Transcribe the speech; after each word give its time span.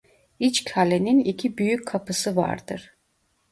İç 0.39 0.63
kalenin 0.63 1.19
iki 1.19 1.57
büyük 1.57 1.87
kapısı 1.87 2.35
vardır. 2.35 2.97